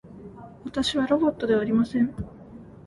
[0.65, 2.11] 私はロボットではありません